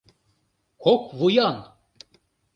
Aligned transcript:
—Кок 0.83 1.03
вуян! 1.17 1.57